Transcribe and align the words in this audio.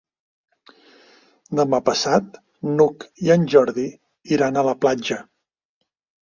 Demà 1.59 1.79
passat 1.89 2.39
n'Hug 2.71 3.05
i 3.27 3.31
en 3.37 3.45
Jordi 3.55 3.87
iran 4.39 4.59
a 4.59 4.65
la 4.71 4.75
platja. 4.87 5.21